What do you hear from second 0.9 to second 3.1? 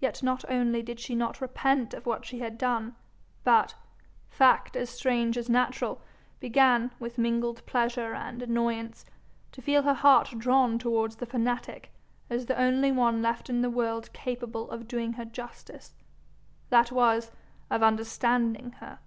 she not repent of what she had done,